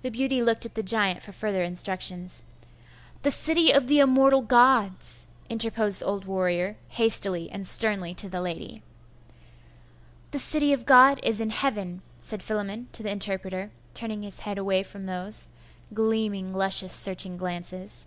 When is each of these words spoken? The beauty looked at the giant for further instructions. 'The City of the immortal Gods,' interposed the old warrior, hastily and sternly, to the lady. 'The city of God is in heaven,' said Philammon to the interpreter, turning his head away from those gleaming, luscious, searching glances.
The 0.00 0.08
beauty 0.10 0.42
looked 0.42 0.64
at 0.64 0.74
the 0.74 0.82
giant 0.82 1.22
for 1.22 1.30
further 1.32 1.62
instructions. 1.62 2.44
'The 3.20 3.30
City 3.30 3.70
of 3.72 3.88
the 3.88 3.98
immortal 3.98 4.40
Gods,' 4.40 5.26
interposed 5.50 6.00
the 6.00 6.06
old 6.06 6.24
warrior, 6.24 6.78
hastily 6.88 7.50
and 7.50 7.66
sternly, 7.66 8.14
to 8.14 8.30
the 8.30 8.40
lady. 8.40 8.82
'The 10.30 10.38
city 10.38 10.72
of 10.72 10.86
God 10.86 11.20
is 11.22 11.42
in 11.42 11.50
heaven,' 11.50 12.00
said 12.18 12.42
Philammon 12.42 12.88
to 12.92 13.02
the 13.02 13.12
interpreter, 13.12 13.70
turning 13.92 14.22
his 14.22 14.40
head 14.40 14.56
away 14.56 14.82
from 14.82 15.04
those 15.04 15.48
gleaming, 15.92 16.54
luscious, 16.54 16.94
searching 16.94 17.36
glances. 17.36 18.06